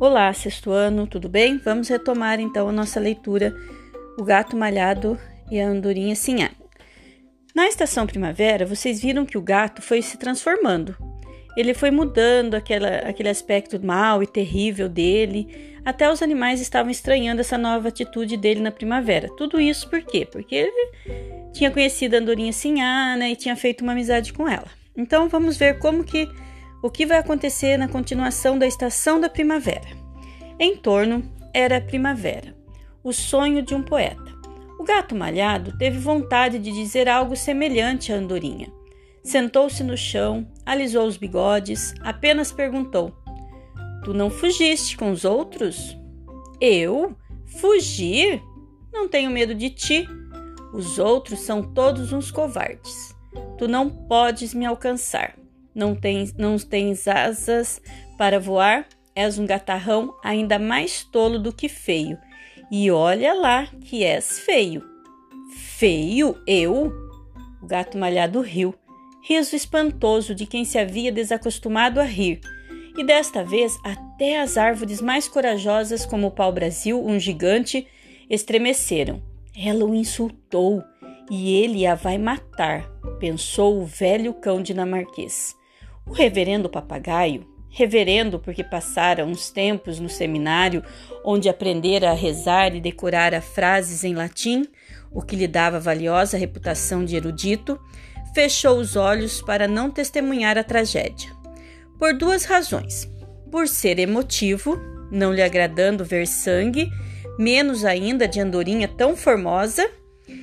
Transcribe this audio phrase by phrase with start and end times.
[0.00, 1.58] Olá, sexto ano, tudo bem?
[1.58, 3.54] Vamos retomar então a nossa leitura
[4.18, 6.52] O Gato Malhado e a Andorinha Sinhá.
[7.54, 10.96] Na estação primavera, vocês viram que o gato foi se transformando.
[11.54, 17.42] Ele foi mudando aquela, aquele aspecto mau e terrível dele, até os animais estavam estranhando
[17.42, 19.28] essa nova atitude dele na primavera.
[19.36, 20.24] Tudo isso por quê?
[20.24, 24.68] Porque ele tinha conhecido a Andorinha Sinhá né, e tinha feito uma amizade com ela.
[24.96, 26.26] Então vamos ver como que
[26.82, 29.88] o que vai acontecer na continuação da estação da primavera.
[30.58, 32.56] Em torno era a primavera,
[33.02, 34.30] o sonho de um poeta.
[34.78, 38.72] O gato malhado teve vontade de dizer algo semelhante à andorinha.
[39.22, 43.12] Sentou-se no chão, alisou os bigodes, apenas perguntou:
[44.04, 45.96] Tu não fugiste com os outros?
[46.58, 47.14] Eu?
[47.60, 48.42] Fugir?
[48.90, 50.08] Não tenho medo de ti.
[50.72, 53.14] Os outros são todos uns covardes.
[53.58, 55.39] Tu não podes me alcançar
[55.74, 57.80] não tens, não tens asas
[58.18, 62.18] para voar, és um gatarrão ainda mais tolo do que feio.
[62.70, 64.82] E olha lá que és feio.
[65.76, 66.36] Feio?
[66.46, 66.92] Eu?
[67.62, 68.74] O gato malhado riu,
[69.22, 72.40] riso espantoso de quem se havia desacostumado a rir.
[72.96, 77.86] E desta vez até as árvores mais corajosas, como o pau-brasil, um gigante,
[78.28, 79.22] estremeceram.
[79.56, 80.82] Ela o insultou
[81.30, 85.54] e ele a vai matar, pensou o velho cão dinamarquês.
[86.10, 90.82] O reverendo papagaio, reverendo porque passara uns tempos no seminário
[91.24, 94.66] onde aprendera a rezar e decorara frases em latim,
[95.12, 97.78] o que lhe dava valiosa reputação de erudito,
[98.34, 101.30] fechou os olhos para não testemunhar a tragédia.
[101.96, 103.08] Por duas razões:
[103.48, 104.80] por ser emotivo,
[105.12, 106.90] não lhe agradando ver sangue,
[107.38, 109.88] menos ainda de andorinha tão formosa,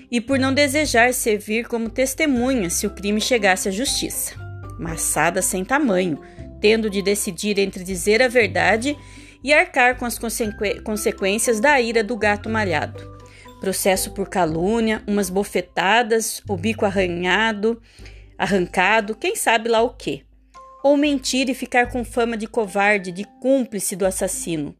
[0.09, 4.46] e por não desejar servir como testemunha se o crime chegasse à justiça
[4.79, 6.19] maçada sem tamanho,
[6.59, 8.97] tendo de decidir entre dizer a verdade
[9.43, 13.17] e arcar com as consequ consequências da ira do gato malhado.
[13.59, 17.81] Processo por calúnia, umas bofetadas, o bico arranhado,
[18.37, 20.23] arrancado, quem sabe lá o quê.
[20.83, 24.75] Ou mentir e ficar com fama de covarde, de cúmplice do assassino.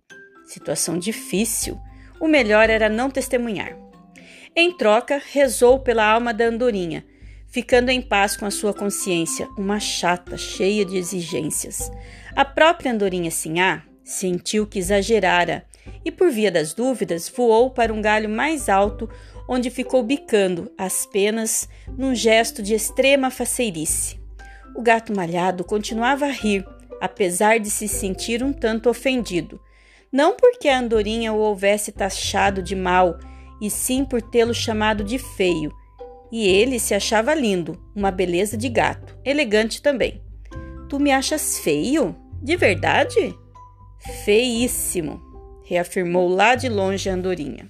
[0.45, 1.79] Situação difícil.
[2.19, 3.75] O melhor era não testemunhar.
[4.55, 7.05] Em troca, rezou pela alma da andorinha,
[7.49, 11.91] ficando em paz com a sua consciência, uma chata cheia de exigências.
[12.35, 15.65] A própria andorinha Sinhá sentiu que exagerara
[16.03, 19.09] e, por via das dúvidas, voou para um galho mais alto,
[19.47, 24.19] onde ficou bicando as penas num gesto de extrema faceirice.
[24.75, 26.65] O gato malhado continuava a rir,
[27.01, 29.59] apesar de se sentir um tanto ofendido.
[30.11, 33.17] Não porque a andorinha o houvesse taxado de mal,
[33.61, 35.73] e sim por tê-lo chamado de feio,
[36.31, 40.21] e ele se achava lindo, uma beleza de gato, elegante também.
[40.89, 42.15] Tu me achas feio?
[42.41, 43.35] De verdade?
[44.25, 45.21] Feíssimo,
[45.65, 47.69] reafirmou lá de longe a andorinha.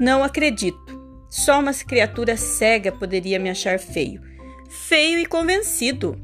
[0.00, 1.02] Não acredito.
[1.30, 4.20] Só uma criatura cega poderia me achar feio.
[4.68, 6.16] Feio e convencido.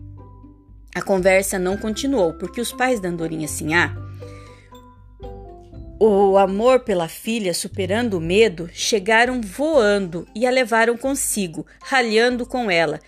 [0.94, 4.09] A conversa não continuou, porque os pais da andorinha Sinhá
[6.00, 12.70] o amor pela filha, superando o medo, chegaram voando e a levaram consigo, ralhando com
[12.70, 12.98] ela,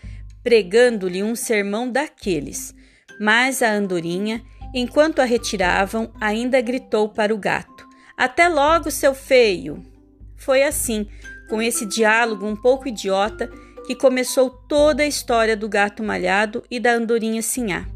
[0.45, 2.75] pregando-lhe um sermão daqueles.
[3.19, 4.43] Mas a andorinha,
[4.75, 9.83] enquanto a retiravam, ainda gritou para o gato: Até logo, seu feio!
[10.37, 11.09] Foi assim,
[11.49, 13.51] com esse diálogo um pouco idiota,
[13.87, 17.87] que começou toda a história do gato malhado e da andorinha sinhá.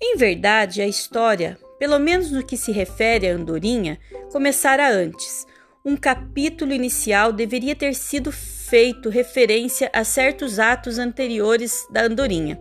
[0.00, 3.98] Em verdade, a história pelo menos no que se refere à andorinha,
[4.30, 5.44] começara antes.
[5.84, 12.56] Um capítulo inicial deveria ter sido feito referência a certos atos anteriores da andorinha.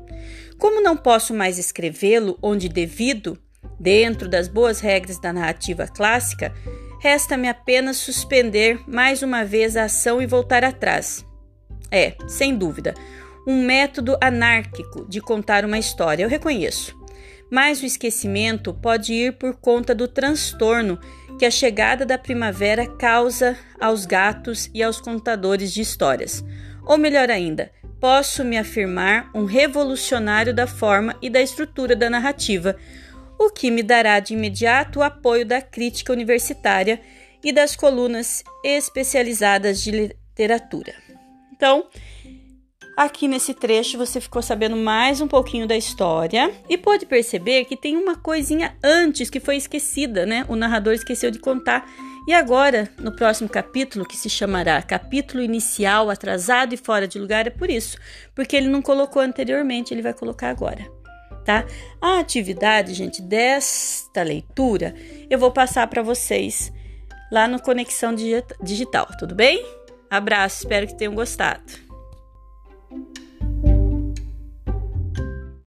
[0.57, 3.37] Como não posso mais escrevê-lo onde devido,
[3.79, 6.51] dentro das boas regras da narrativa clássica,
[6.99, 11.23] resta-me apenas suspender mais uma vez a ação e voltar atrás.
[11.91, 12.95] É, sem dúvida,
[13.47, 16.99] um método anárquico de contar uma história, eu reconheço
[17.51, 20.97] mas o esquecimento pode ir por conta do transtorno
[21.37, 26.43] que a chegada da primavera causa aos gatos e aos contadores de histórias.
[26.85, 27.69] Ou melhor ainda,
[27.99, 32.77] posso me afirmar um revolucionário da forma e da estrutura da narrativa,
[33.37, 37.01] o que me dará de imediato o apoio da crítica universitária
[37.43, 40.93] e das colunas especializadas de literatura.
[41.51, 41.87] Então,
[43.01, 47.75] Aqui nesse trecho você ficou sabendo mais um pouquinho da história e pode perceber que
[47.75, 50.45] tem uma coisinha antes que foi esquecida, né?
[50.47, 51.89] O narrador esqueceu de contar.
[52.27, 57.47] E agora, no próximo capítulo, que se chamará Capítulo Inicial Atrasado e Fora de Lugar,
[57.47, 57.97] é por isso,
[58.35, 60.87] porque ele não colocou anteriormente, ele vai colocar agora.
[61.43, 61.65] tá?
[61.99, 64.93] A atividade, gente, desta leitura
[65.27, 66.71] eu vou passar para vocês
[67.31, 68.13] lá no Conexão
[68.61, 69.65] Digital, tudo bem?
[70.07, 71.89] Abraço, espero que tenham gostado.